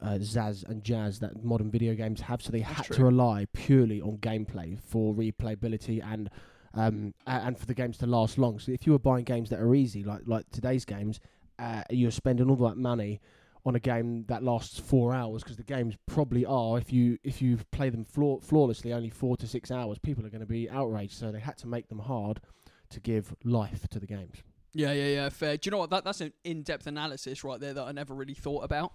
uh, 0.00 0.18
zazz 0.18 0.64
and 0.68 0.82
jazz 0.82 1.20
that 1.20 1.44
modern 1.44 1.70
video 1.70 1.94
games 1.94 2.22
have. 2.22 2.42
So 2.42 2.50
they 2.50 2.60
That's 2.60 2.88
had 2.88 2.96
to 2.96 3.04
rely 3.04 3.46
purely 3.52 4.00
on 4.00 4.18
gameplay 4.18 4.80
for 4.80 5.14
replayability 5.14 6.02
and 6.04 6.28
um, 6.74 7.14
and 7.26 7.58
for 7.58 7.66
the 7.66 7.74
games 7.74 7.98
to 7.98 8.06
last 8.06 8.38
long. 8.38 8.58
So 8.58 8.72
if 8.72 8.86
you 8.86 8.92
were 8.92 8.98
buying 8.98 9.24
games 9.24 9.50
that 9.50 9.60
are 9.60 9.74
easy, 9.74 10.02
like 10.02 10.22
like 10.26 10.50
today's 10.50 10.84
games, 10.84 11.20
uh, 11.58 11.82
you're 11.90 12.10
spending 12.10 12.50
all 12.50 12.56
that 12.68 12.76
money 12.76 13.20
on 13.64 13.74
a 13.76 13.80
game 13.80 14.24
that 14.28 14.42
lasts 14.42 14.78
four 14.80 15.14
hours 15.14 15.42
because 15.42 15.56
the 15.56 15.62
games 15.62 15.96
probably 16.06 16.44
are 16.44 16.78
if 16.78 16.92
you 16.92 17.16
if 17.22 17.40
you 17.40 17.58
play 17.70 17.88
them 17.90 18.04
flaw- 18.04 18.40
flawlessly 18.40 18.92
only 18.92 19.10
four 19.10 19.36
to 19.36 19.46
six 19.46 19.70
hours 19.70 19.98
people 19.98 20.26
are 20.26 20.30
going 20.30 20.40
to 20.40 20.46
be 20.46 20.68
outraged 20.68 21.12
so 21.16 21.30
they 21.30 21.38
had 21.40 21.56
to 21.56 21.68
make 21.68 21.88
them 21.88 22.00
hard 22.00 22.40
to 22.90 22.98
give 23.00 23.34
life 23.44 23.88
to 23.88 24.00
the 24.00 24.06
games 24.06 24.42
Yeah, 24.74 24.92
yeah, 24.92 25.06
yeah. 25.08 25.28
Fair. 25.28 25.56
Do 25.56 25.68
you 25.68 25.70
know 25.70 25.78
what? 25.78 25.90
That 25.90 26.02
that's 26.04 26.20
an 26.20 26.32
in-depth 26.44 26.86
analysis 26.86 27.44
right 27.44 27.60
there 27.60 27.74
that 27.74 27.84
I 27.84 27.92
never 27.92 28.14
really 28.14 28.34
thought 28.34 28.64
about. 28.64 28.92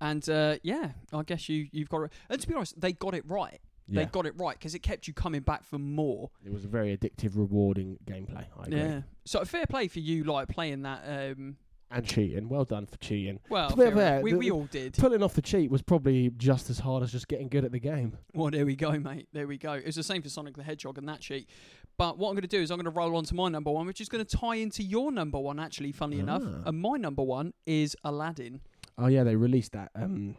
And 0.00 0.28
uh, 0.28 0.56
yeah, 0.62 0.92
I 1.12 1.22
guess 1.22 1.48
you 1.48 1.66
you've 1.72 1.88
got 1.88 2.02
it. 2.02 2.12
And 2.28 2.40
to 2.40 2.46
be 2.48 2.54
honest, 2.54 2.80
they 2.80 2.92
got 2.92 3.14
it 3.14 3.24
right. 3.26 3.60
They 3.88 4.04
got 4.06 4.26
it 4.26 4.34
right 4.36 4.56
because 4.58 4.74
it 4.74 4.80
kept 4.80 5.06
you 5.06 5.14
coming 5.14 5.42
back 5.42 5.64
for 5.64 5.78
more. 5.78 6.30
it 6.44 6.52
was 6.52 6.64
a 6.64 6.68
very 6.68 6.96
addictive 6.96 7.36
rewarding 7.36 7.98
gameplay 8.04 8.46
I 8.58 8.62
agree. 8.64 8.78
Yeah. 8.78 9.00
So 9.24 9.44
fair 9.44 9.66
play 9.66 9.86
for 9.88 10.00
you, 10.00 10.24
like 10.24 10.48
playing 10.48 10.82
that. 10.82 11.02
Um, 11.06 11.56
and 11.90 12.04
cheating 12.06 12.48
well 12.48 12.64
done 12.64 12.84
for 12.86 12.96
cheating 12.98 13.38
well, 13.48 13.70
To 13.70 13.76
be 13.76 13.82
fair 13.82 13.94
fair, 13.94 14.20
we 14.20 14.34
we 14.34 14.50
all 14.50 14.64
did. 14.64 14.94
pulling 14.94 15.22
off 15.22 15.34
the 15.34 15.42
cheat 15.42 15.70
was 15.70 15.82
probably 15.82 16.30
just 16.36 16.68
as 16.68 16.80
hard 16.80 17.02
as 17.04 17.12
just 17.12 17.28
getting 17.28 17.48
good 17.48 17.64
at 17.64 17.70
the 17.72 17.78
game 17.78 18.16
Well, 18.34 18.50
there 18.50 18.66
we 18.66 18.74
go, 18.76 18.92
mate. 18.98 19.28
There 19.32 19.46
we 19.46 19.56
go. 19.56 19.74
It 19.74 19.86
was 19.86 19.94
the 19.94 20.02
same 20.02 20.20
for 20.22 20.28
Sonic 20.28 20.56
the 20.56 20.62
Hedgehog 20.64 20.98
and 20.98 21.08
that 21.08 21.20
cheat. 21.20 21.48
But 21.96 22.18
what 22.18 22.28
I'm 22.28 22.34
going 22.34 22.42
to 22.42 22.48
do 22.48 22.60
is 22.60 22.70
I'm 22.70 22.76
going 22.76 22.84
to 22.84 22.90
roll 22.90 23.16
on 23.16 23.24
to 23.24 23.34
my 23.34 23.48
number 23.48 23.70
one, 23.70 23.86
which 23.86 24.00
is 24.00 24.08
going 24.08 24.24
to 24.24 24.36
tie 24.36 24.56
into 24.56 24.82
your 24.82 25.10
number 25.12 25.38
one, 25.38 25.58
actually, 25.60 25.92
funny 25.92 26.18
enough. 26.18 26.42
Ah. 26.44 26.68
And 26.68 26.78
my 26.80 26.96
number 26.98 27.22
one 27.22 27.52
is 27.66 27.96
Aladdin. 28.04 28.60
oh 28.98 29.06
yeah 29.06 29.22
they 29.24 29.36
released 29.36 29.72
that 29.72 29.90
um, 29.94 30.34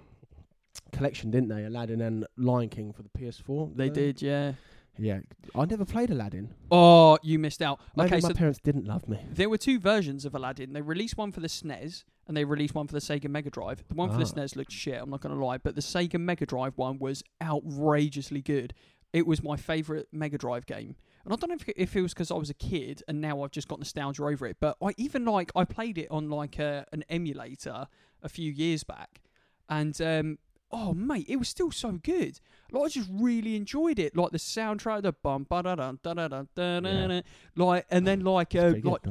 collection 0.91 1.31
didn't 1.31 1.49
they 1.49 1.63
Aladdin 1.63 2.01
and 2.01 2.25
Lion 2.37 2.69
King 2.69 2.93
for 2.93 3.03
the 3.03 3.09
PS4 3.09 3.75
They 3.75 3.89
did, 3.89 4.21
yeah. 4.21 4.53
Yeah 4.97 5.19
I 5.55 5.65
never 5.65 5.85
played 5.85 6.09
Aladdin 6.09 6.53
Oh, 6.71 7.17
you 7.23 7.39
missed 7.39 7.61
out. 7.61 7.79
maybe 7.95 8.07
okay, 8.15 8.21
my 8.21 8.29
so 8.29 8.33
parents 8.33 8.59
didn't 8.63 8.85
love 8.85 9.07
me 9.07 9.19
There 9.31 9.49
were 9.49 9.57
two 9.57 9.79
versions 9.79 10.25
of 10.25 10.35
Aladdin. 10.35 10.73
They 10.73 10.81
released 10.81 11.17
one 11.17 11.31
for 11.31 11.39
the 11.39 11.47
SNES 11.47 12.03
and 12.27 12.35
they 12.35 12.43
released 12.43 12.75
one 12.75 12.87
for 12.87 12.93
the 12.93 12.99
Sega 12.99 13.29
Mega 13.29 13.49
Drive. 13.49 13.83
The 13.87 13.95
one 13.95 14.09
for 14.09 14.17
the 14.17 14.23
Ah. 14.23 14.33
SNES 14.33 14.55
looked 14.55 14.71
shit, 14.71 15.01
I'm 15.01 15.09
not 15.09 15.21
going 15.21 15.33
to 15.37 15.43
lie, 15.45 15.57
but 15.57 15.75
the 15.75 15.81
Sega 15.81 16.19
Mega 16.19 16.45
Drive 16.45 16.73
one 16.77 16.99
was 16.99 17.23
outrageously 17.41 18.41
good. 18.41 18.73
it 19.13 19.25
was 19.25 19.41
my 19.41 19.55
favourite 19.55 20.05
Mega 20.11 20.37
Drive 20.37 20.65
game. 20.65 20.95
And 21.23 21.33
I 21.33 21.37
don't 21.37 21.49
know 21.49 21.55
if, 21.55 21.67
if 21.77 21.95
it 21.95 22.01
was 22.01 22.13
because 22.13 22.29
I 22.29 22.35
was 22.35 22.49
a 22.49 22.53
kid 22.53 23.01
and 23.07 23.19
now 23.21 23.41
I've 23.41 23.51
just 23.51 23.67
got 23.67 23.79
nostalgia 23.79 24.23
over 24.25 24.45
it, 24.45 24.57
but 24.59 24.75
I 24.83 24.93
even 24.97 25.23
like 25.25 25.51
I 25.55 25.63
played 25.63 25.97
it 25.97 26.07
on 26.11 26.29
like 26.29 26.59
a, 26.59 26.85
an 26.91 27.03
emulator 27.09 27.87
a 28.21 28.29
few 28.29 28.51
years 28.51 28.83
back, 28.83 29.21
and 29.69 29.99
um, 30.01 30.37
oh 30.71 30.93
mate, 30.93 31.25
it 31.29 31.37
was 31.37 31.47
still 31.49 31.71
so 31.71 31.93
good. 31.93 32.39
Like 32.71 32.83
I 32.83 32.87
just 32.89 33.09
really 33.11 33.55
enjoyed 33.55 33.99
it, 33.99 34.15
like 34.15 34.31
the 34.31 34.37
soundtrack, 34.37 35.03
the 35.03 35.13
bum 35.13 35.45
ba 35.49 35.63
da 35.63 35.75
da 35.75 35.93
da 36.03 36.13
da 36.13 36.27
da 36.27 36.45
da 36.45 36.79
da, 36.79 37.21
like 37.55 37.85
and 37.89 38.05
then 38.05 38.21
like 38.21 38.55
uh, 38.55 38.73
like 38.83 39.01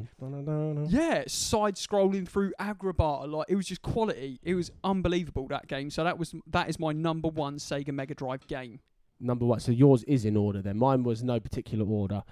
yeah, 0.88 1.24
side 1.26 1.76
scrolling 1.76 2.28
through 2.28 2.52
Agrabah, 2.60 3.30
like 3.30 3.46
it 3.48 3.56
was 3.56 3.66
just 3.66 3.82
quality. 3.82 4.38
It 4.42 4.54
was 4.54 4.70
unbelievable 4.84 5.48
that 5.48 5.68
game. 5.68 5.90
So 5.90 6.04
that 6.04 6.18
was 6.18 6.34
that 6.48 6.68
is 6.68 6.78
my 6.78 6.92
number 6.92 7.28
one 7.28 7.56
Sega 7.56 7.92
Mega 7.92 8.14
Drive 8.14 8.46
game. 8.46 8.80
Number 9.18 9.46
one. 9.46 9.60
So 9.60 9.72
yours 9.72 10.02
is 10.04 10.26
in 10.26 10.36
order 10.36 10.60
then. 10.60 10.76
Mine 10.76 11.02
was 11.02 11.22
no 11.22 11.40
particular 11.40 11.86
order. 11.86 12.22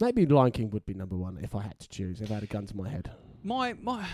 Maybe 0.00 0.24
Lion 0.24 0.52
King 0.52 0.70
would 0.70 0.86
be 0.86 0.94
number 0.94 1.16
one 1.16 1.38
if 1.42 1.54
I 1.54 1.62
had 1.62 1.78
to 1.80 1.88
choose. 1.88 2.20
If 2.22 2.30
I 2.30 2.34
had 2.34 2.44
a 2.44 2.46
gun 2.46 2.66
to 2.66 2.76
my 2.76 2.88
head. 2.88 3.10
My 3.42 3.74
my, 3.74 4.06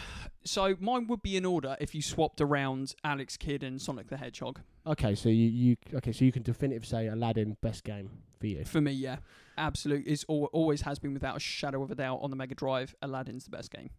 so 0.45 0.77
mine 0.81 1.07
would 1.07 1.23
be 1.23 1.37
in 1.37 1.45
order 1.45 1.77
if 1.81 1.95
you 1.95 2.03
swapped 2.03 2.41
around 2.41 2.95
Alex 3.03 3.37
Kidd 3.37 3.63
and 3.63 3.81
Sonic 3.81 4.09
the 4.09 4.17
Hedgehog. 4.17 4.61
Okay, 4.87 5.15
so 5.15 5.29
you, 5.29 5.49
you 5.49 5.77
okay, 5.95 6.13
so 6.13 6.25
you 6.25 6.33
can 6.33 6.43
definitively 6.43 6.87
say 6.87 7.07
Aladdin 7.09 7.57
best 7.63 7.85
game 7.85 8.11
for 8.39 8.47
you. 8.47 8.65
For 8.65 8.81
me, 8.81 8.93
yeah, 8.93 9.17
absolute. 9.57 10.05
It's 10.07 10.25
al- 10.29 10.51
always 10.53 10.83
has 10.83 10.99
been 10.99 11.15
without 11.15 11.37
a 11.37 11.41
shadow 11.41 11.83
of 11.83 11.91
a 11.91 11.95
doubt 11.95 12.21
on 12.23 12.31
the 12.31 12.37
Mega 12.37 12.55
Drive. 12.55 12.95
Aladdin's 13.03 13.45
the 13.45 13.51
best 13.51 13.71
game. 13.71 13.91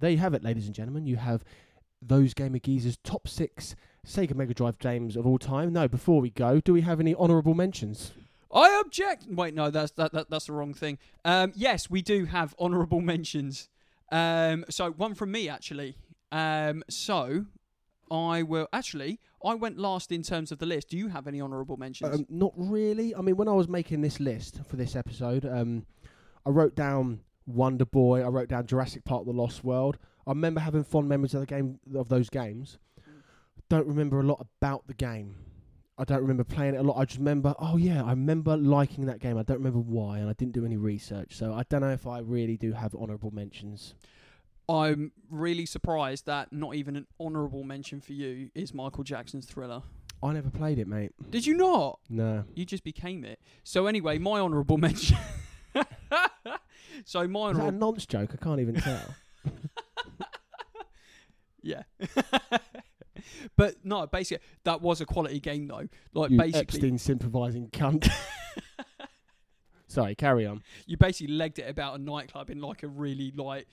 There 0.00 0.10
you 0.10 0.18
have 0.18 0.32
it, 0.32 0.42
ladies 0.42 0.66
and 0.66 0.74
gentlemen. 0.74 1.06
You 1.06 1.16
have 1.16 1.44
those 2.00 2.32
Gamer 2.32 2.58
Geezers 2.58 2.96
top 3.04 3.28
six 3.28 3.76
Sega 4.06 4.34
Mega 4.34 4.54
Drive 4.54 4.78
games 4.78 5.16
of 5.16 5.26
all 5.26 5.38
time. 5.38 5.72
No, 5.72 5.86
before 5.86 6.22
we 6.22 6.30
go, 6.30 6.60
do 6.60 6.72
we 6.72 6.80
have 6.80 7.00
any 7.00 7.14
honourable 7.14 7.54
mentions? 7.54 8.12
I 8.52 8.80
object. 8.84 9.26
Wait, 9.28 9.54
no, 9.54 9.70
that's 9.70 9.92
that, 9.92 10.12
that 10.12 10.30
that's 10.30 10.46
the 10.46 10.52
wrong 10.52 10.72
thing. 10.72 10.98
Um, 11.24 11.52
yes, 11.54 11.90
we 11.90 12.00
do 12.00 12.24
have 12.24 12.54
honourable 12.58 13.00
mentions. 13.02 13.68
Um, 14.10 14.64
so 14.68 14.90
one 14.90 15.14
from 15.14 15.32
me 15.32 15.48
actually. 15.48 15.96
Um, 16.32 16.82
so 16.88 17.46
I 18.10 18.42
will 18.42 18.68
actually. 18.72 19.20
I 19.44 19.54
went 19.54 19.78
last 19.78 20.12
in 20.12 20.22
terms 20.22 20.52
of 20.52 20.58
the 20.58 20.66
list. 20.66 20.90
Do 20.90 20.98
you 20.98 21.08
have 21.08 21.26
any 21.26 21.40
honourable 21.40 21.76
mentions? 21.76 22.14
Um, 22.14 22.26
not 22.28 22.52
really. 22.56 23.14
I 23.14 23.20
mean, 23.20 23.36
when 23.36 23.48
I 23.48 23.52
was 23.52 23.68
making 23.68 24.02
this 24.02 24.20
list 24.20 24.60
for 24.68 24.76
this 24.76 24.96
episode, 24.96 25.46
um, 25.46 25.86
I 26.44 26.50
wrote 26.50 26.74
down 26.74 27.20
Wonder 27.46 27.86
Boy. 27.86 28.22
I 28.22 28.28
wrote 28.28 28.48
down 28.48 28.66
Jurassic 28.66 29.04
Park: 29.04 29.24
The 29.24 29.32
Lost 29.32 29.64
World. 29.64 29.96
I 30.26 30.30
remember 30.30 30.60
having 30.60 30.84
fond 30.84 31.08
memories 31.08 31.34
of 31.34 31.40
the 31.40 31.46
game 31.46 31.78
of 31.94 32.08
those 32.08 32.28
games. 32.28 32.78
Don't 33.68 33.86
remember 33.86 34.20
a 34.20 34.24
lot 34.24 34.46
about 34.60 34.86
the 34.86 34.94
game. 34.94 35.36
I 36.00 36.04
don't 36.04 36.22
remember 36.22 36.44
playing 36.44 36.74
it 36.74 36.78
a 36.78 36.82
lot. 36.82 36.96
I 36.96 37.04
just 37.04 37.18
remember, 37.18 37.54
oh 37.58 37.76
yeah, 37.76 38.02
I 38.02 38.10
remember 38.10 38.56
liking 38.56 39.06
that 39.06 39.20
game. 39.20 39.36
I 39.36 39.42
don't 39.42 39.58
remember 39.58 39.80
why, 39.80 40.18
and 40.18 40.30
I 40.30 40.32
didn't 40.32 40.54
do 40.54 40.64
any 40.64 40.76
research, 40.76 41.36
so 41.36 41.52
I 41.52 41.62
don't 41.68 41.82
know 41.82 41.92
if 41.92 42.06
I 42.06 42.20
really 42.20 42.56
do 42.56 42.72
have 42.72 42.94
honourable 42.94 43.30
mentions. 43.30 43.94
I'm 44.68 45.12
really 45.28 45.66
surprised 45.66 46.26
that 46.26 46.52
not 46.52 46.74
even 46.74 46.96
an 46.96 47.06
honourable 47.20 47.64
mention 47.64 48.00
for 48.00 48.12
you 48.12 48.50
is 48.54 48.72
Michael 48.72 49.04
Jackson's 49.04 49.46
Thriller. 49.46 49.82
I 50.22 50.32
never 50.32 50.50
played 50.50 50.78
it, 50.78 50.88
mate. 50.88 51.12
Did 51.30 51.46
you 51.46 51.54
not? 51.54 51.98
No. 52.08 52.44
You 52.54 52.64
just 52.64 52.84
became 52.84 53.24
it. 53.24 53.38
So 53.62 53.86
anyway, 53.86 54.18
my 54.18 54.40
honourable 54.40 54.78
mention. 54.78 55.18
so 57.04 57.28
my 57.28 57.50
Is 57.50 57.56
that 57.56 57.62
a 57.62 57.66
honourable 57.66 57.72
nonce 57.72 58.06
joke? 58.06 58.30
I 58.32 58.42
can't 58.42 58.60
even 58.60 58.76
tell. 58.76 59.14
Yeah. 61.62 61.82
but 63.56 63.76
no, 63.84 64.06
basically 64.06 64.44
that 64.64 64.80
was 64.80 65.00
a 65.00 65.06
quality 65.06 65.40
game 65.40 65.66
though. 65.66 65.88
Like 66.14 66.30
you 66.30 66.38
basically 66.38 66.60
Epstein 66.60 66.98
sympathising 66.98 67.68
cunt. 67.70 68.08
Sorry, 69.86 70.14
carry 70.14 70.46
on. 70.46 70.62
you 70.86 70.96
basically 70.96 71.34
legged 71.34 71.58
it 71.58 71.68
about 71.68 71.98
a 71.98 72.02
nightclub 72.02 72.48
in 72.48 72.60
like 72.60 72.84
a 72.84 72.88
really 72.88 73.32
like 73.34 73.66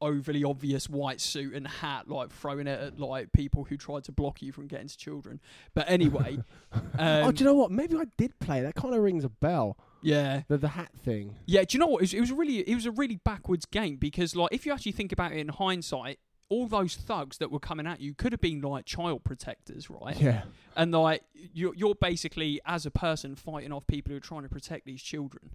overly 0.00 0.44
obvious 0.44 0.88
white 0.88 1.20
suit 1.20 1.52
and 1.54 1.66
hat, 1.66 2.08
like 2.08 2.30
throwing 2.30 2.68
it 2.68 2.78
at 2.80 3.00
like 3.00 3.32
people 3.32 3.64
who 3.64 3.76
tried 3.76 4.04
to 4.04 4.12
block 4.12 4.40
you 4.40 4.52
from 4.52 4.68
getting 4.68 4.86
to 4.86 4.96
children. 4.96 5.40
But 5.74 5.90
anyway, 5.90 6.38
oh, 6.98 7.24
um, 7.24 7.34
do 7.34 7.42
you 7.42 7.50
know 7.50 7.54
what? 7.54 7.72
Maybe 7.72 7.96
I 7.96 8.04
did 8.16 8.38
play. 8.38 8.60
That 8.62 8.76
kind 8.76 8.94
of 8.94 9.02
rings 9.02 9.24
a 9.24 9.28
bell. 9.28 9.76
yeah, 10.00 10.42
The 10.46 10.58
the 10.58 10.68
hat 10.68 10.92
thing. 11.04 11.34
yeah. 11.46 11.64
Do 11.64 11.74
you 11.76 11.80
know 11.80 11.88
what? 11.88 11.98
It 11.98 12.02
was, 12.02 12.14
it 12.14 12.20
was 12.20 12.30
really 12.32 12.58
it 12.58 12.74
was 12.76 12.86
a 12.86 12.92
really 12.92 13.16
backwards 13.24 13.66
game 13.66 13.96
because 13.96 14.36
like 14.36 14.52
if 14.52 14.66
you 14.66 14.72
actually 14.72 14.92
think 14.92 15.10
about 15.10 15.32
it 15.32 15.38
in 15.38 15.48
hindsight. 15.48 16.20
All 16.54 16.66
those 16.68 16.94
thugs 16.94 17.38
that 17.38 17.50
were 17.50 17.58
coming 17.58 17.86
at 17.86 18.00
you 18.00 18.14
could 18.14 18.32
have 18.32 18.40
been 18.40 18.60
like 18.60 18.84
child 18.84 19.24
protectors, 19.24 19.90
right? 19.90 20.16
Yeah. 20.20 20.42
and 20.76 20.92
like 20.92 21.22
you're 21.52 21.74
you're 21.74 21.96
basically 21.96 22.60
as 22.64 22.86
a 22.86 22.90
person 22.90 23.34
fighting 23.34 23.72
off 23.72 23.86
people 23.86 24.10
who 24.12 24.16
are 24.18 24.20
trying 24.32 24.42
to 24.42 24.48
protect 24.48 24.86
these 24.86 25.02
children 25.02 25.50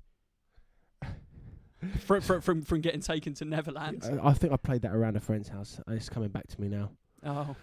from 2.05 2.21
from 2.21 2.41
from, 2.41 2.61
from 2.63 2.81
getting 2.81 3.01
taken 3.01 3.33
to 3.35 3.45
Neverland. 3.45 4.03
I, 4.21 4.29
I 4.29 4.33
think 4.33 4.51
I 4.51 4.57
played 4.57 4.81
that 4.81 4.93
around 4.93 5.15
a 5.15 5.19
friend's 5.21 5.49
house. 5.49 5.79
Uh, 5.87 5.93
It's 5.93 6.09
coming 6.09 6.29
back 6.29 6.47
to 6.47 6.61
me 6.61 6.67
now. 6.67 6.91
Oh, 7.25 7.55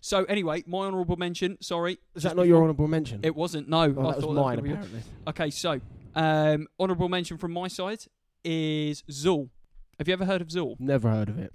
so 0.00 0.24
anyway, 0.24 0.64
my 0.66 0.86
honourable 0.86 1.16
mention. 1.16 1.58
Sorry, 1.60 1.98
Is 2.14 2.22
that 2.22 2.36
not 2.36 2.46
your 2.46 2.62
honourable 2.62 2.88
mention? 2.88 3.20
It 3.22 3.34
wasn't. 3.34 3.68
No, 3.68 3.80
oh, 3.80 3.82
I 3.82 3.86
that 3.86 3.96
was 3.96 4.24
thought 4.24 4.34
mine, 4.34 4.56
that 4.56 4.62
was 4.62 4.70
apparently. 4.72 5.00
Okay, 5.28 5.50
so 5.50 5.80
um, 6.14 6.68
honourable 6.78 7.08
mention 7.08 7.36
from 7.38 7.52
my 7.52 7.68
side 7.68 8.00
is 8.44 9.02
Zool. 9.10 9.50
Have 9.98 10.08
you 10.08 10.14
ever 10.14 10.24
heard 10.24 10.40
of 10.40 10.48
Zool? 10.48 10.78
Never 10.78 11.10
heard 11.10 11.28
of 11.28 11.38
it. 11.38 11.52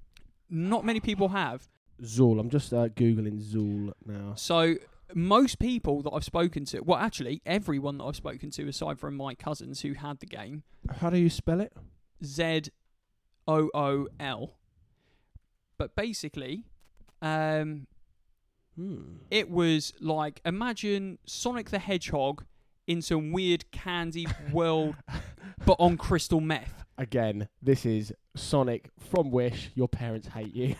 Not 0.55 0.85
many 0.85 0.99
people 0.99 1.29
have. 1.29 1.67
Zool. 2.03 2.39
I'm 2.39 2.49
just 2.49 2.71
uh, 2.73 2.87
googling 2.89 3.41
Zool 3.41 3.91
now. 4.05 4.33
So 4.35 4.75
most 5.15 5.57
people 5.57 6.03
that 6.03 6.11
I've 6.11 6.23
spoken 6.23 6.63
to, 6.65 6.81
well, 6.81 6.99
actually 6.99 7.41
everyone 7.45 7.97
that 7.97 8.03
I've 8.03 8.15
spoken 8.15 8.51
to, 8.51 8.67
aside 8.67 8.99
from 8.99 9.15
my 9.15 9.33
cousins 9.33 9.81
who 9.81 9.93
had 9.93 10.19
the 10.19 10.27
game, 10.27 10.61
How 10.99 11.09
do 11.09 11.17
you 11.17 11.29
spell 11.29 11.59
it? 11.59 11.73
Z 12.23 12.63
O 13.47 13.69
O 13.73 14.07
L. 14.19 14.51
But 15.77 15.95
basically, 15.95 16.65
um, 17.21 17.87
Hmm. 18.75 19.17
it 19.29 19.49
was 19.51 19.93
like 19.99 20.41
imagine 20.45 21.19
Sonic 21.25 21.69
the 21.69 21.77
Hedgehog 21.79 22.43
in 22.87 23.01
some 23.01 23.31
weird 23.31 23.69
candy 23.71 24.27
world, 24.51 24.95
but 25.65 25.75
on 25.79 25.97
crystal 25.97 26.41
meth. 26.41 26.83
Again, 26.97 27.47
this 27.61 27.85
is 27.85 28.13
Sonic 28.35 28.89
from 28.99 29.31
Wish. 29.31 29.71
Your 29.75 29.87
parents 29.87 30.27
hate 30.27 30.53
you. 30.55 30.75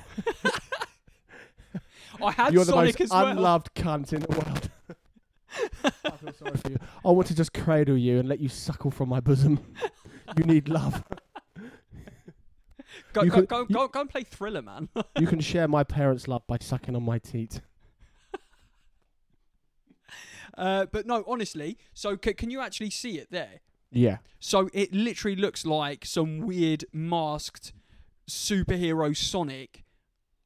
I 2.24 2.31
had 2.31 2.53
You're 2.53 2.65
the 2.65 2.75
most 2.75 3.01
as 3.01 3.10
well. 3.10 3.27
unloved 3.27 3.74
cunt 3.74 4.13
in 4.13 4.19
the 4.22 4.27
world. 4.29 4.69
I 6.05 6.12
feel 6.17 6.33
sorry 6.33 6.57
for 6.57 6.69
you. 6.72 6.77
I 7.03 7.10
want 7.12 7.27
to 7.27 7.36
just 7.36 7.53
cradle 7.53 7.98
you 7.98 8.19
and 8.19 8.29
let 8.29 8.39
you 8.39 8.50
suckle 8.50 8.91
from 8.91 9.10
my 9.10 9.19
bosom. 9.19 9.60
you 10.38 10.43
need 10.43 10.69
love. 10.69 11.03
go, 13.13 13.24
you 13.24 13.29
go, 13.31 13.36
could- 13.38 13.48
go, 13.50 13.60
you- 13.62 13.75
go, 13.75 13.88
go 13.88 14.01
and 14.01 14.10
play 14.10 14.24
Thriller, 14.24 14.62
man. 14.62 14.89
You 15.19 15.25
can 15.27 15.39
share 15.39 15.67
my 15.67 15.83
parents' 15.83 16.27
love 16.27 16.43
by 16.48 16.57
sucking 16.62 16.95
on 16.95 17.03
my 17.03 17.17
teat. 17.17 17.62
Uh, 20.57 20.86
but 20.91 21.05
no, 21.05 21.24
honestly, 21.27 21.77
so 21.93 22.17
c- 22.24 22.33
can 22.33 22.50
you 22.50 22.60
actually 22.62 22.89
see 22.89 23.17
it 23.17 23.29
there? 23.31 23.62
Yeah. 23.91 24.17
So 24.39 24.69
it 24.74 24.93
literally 24.93 25.36
looks 25.36 25.65
like 25.65 26.05
some 26.05 26.41
weird 26.41 26.86
masked 26.91 27.74
superhero 28.29 29.15
Sonic 29.15 29.83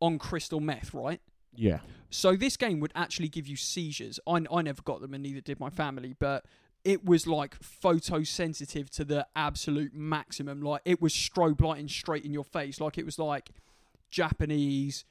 on 0.02 0.20
crystal 0.20 0.60
meth, 0.60 0.94
right? 0.94 1.22
Yeah. 1.56 1.80
So 2.10 2.36
this 2.36 2.56
game 2.58 2.80
would 2.80 2.94
actually 2.96 3.28
give 3.30 3.48
you 3.48 3.56
seizures. 3.56 4.20
I, 4.28 4.44
I 4.52 4.62
never 4.62 4.82
got 4.82 5.02
them, 5.02 5.14
and 5.14 5.24
neither 5.24 5.42
did 5.42 5.60
my 5.60 5.70
family. 5.70 6.16
But 6.18 6.46
it 6.84 7.04
was 7.04 7.28
like 7.28 7.60
photosensitive 7.60 8.90
to 8.92 9.04
the 9.04 9.28
absolute 9.36 9.94
maximum. 9.94 10.62
Like 10.62 10.82
it 10.86 11.02
was 11.02 11.14
strobe 11.14 11.62
lighting 11.62 11.90
straight 11.90 12.24
in 12.24 12.34
your 12.34 12.46
face. 12.46 12.80
Like 12.80 12.98
it 12.98 13.06
was 13.06 13.20
like 13.20 13.50
Japanese. 14.10 15.06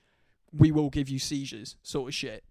We 0.53 0.71
will 0.71 0.89
give 0.89 1.09
you 1.09 1.19
seizures, 1.19 1.77
sort 1.83 2.09
of 2.09 2.15
shit. 2.15 2.45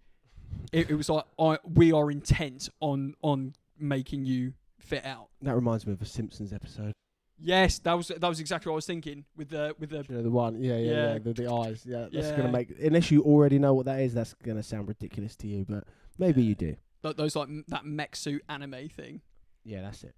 It, 0.71 0.89
it 0.89 0.95
was 0.95 1.09
like 1.09 1.23
I, 1.39 1.57
we 1.63 1.91
are 1.91 2.11
intent 2.11 2.69
on 2.79 3.15
on 3.21 3.53
making 3.79 4.25
you 4.25 4.53
fit 4.79 5.05
out. 5.05 5.27
That 5.41 5.55
reminds 5.55 5.85
me 5.87 5.93
of 5.93 6.01
a 6.01 6.05
Simpsons 6.05 6.51
episode. 6.53 6.91
Yes, 7.37 7.79
that 7.79 7.93
was 7.93 8.07
that 8.07 8.27
was 8.27 8.39
exactly 8.39 8.69
what 8.69 8.75
I 8.75 8.77
was 8.77 8.85
thinking 8.85 9.25
with 9.35 9.49
the 9.49 9.75
with 9.79 9.89
the 9.89 10.03
Do 10.03 10.13
you 10.13 10.17
know 10.17 10.23
the 10.23 10.31
one? 10.31 10.61
Yeah, 10.61 10.77
yeah, 10.77 10.91
yeah. 10.91 11.13
Yeah. 11.13 11.19
the, 11.19 11.33
the 11.33 11.51
eyes. 11.51 11.83
Yeah, 11.85 12.07
that's 12.11 12.27
Yeah. 12.27 12.37
gonna 12.37 12.51
make. 12.51 12.69
Unless 12.81 13.11
you 13.11 13.21
already 13.23 13.59
know 13.59 13.73
what 13.73 13.85
that 13.87 13.99
is, 13.99 14.13
that's 14.13 14.33
gonna 14.43 14.63
sound 14.63 14.87
ridiculous 14.87 15.35
to 15.37 15.47
you. 15.47 15.65
But 15.67 15.83
maybe 16.17 16.41
you 16.43 16.55
do. 16.55 16.75
th- 17.03 17.15
those 17.17 17.35
like 17.35 17.49
m- 17.49 17.65
that 17.67 17.85
mech 17.85 18.15
suit 18.15 18.41
anime 18.47 18.87
thing. 18.89 19.21
Yeah, 19.65 19.81
that's 19.81 20.03
it. 20.03 20.15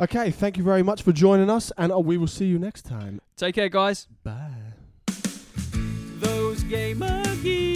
Okay, 0.00 0.30
thank 0.30 0.56
you 0.56 0.64
very 0.64 0.82
much 0.82 1.02
for 1.02 1.12
joining 1.12 1.50
us, 1.50 1.70
and 1.76 1.92
uh, 1.92 1.98
we 1.98 2.16
will 2.16 2.26
see 2.26 2.46
you 2.46 2.58
next 2.58 2.82
time. 2.82 3.20
Take 3.36 3.54
care, 3.56 3.68
guys. 3.68 4.06
Bye. 4.24 4.74
Those 6.20 6.62
gamer 6.64 7.22
geezers, 7.42 7.71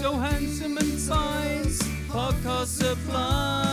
so 0.00 0.12
handsome 0.12 0.78
and 0.78 1.00
fine, 1.00 1.64
podcast 2.08 2.66
supply. 2.66 3.67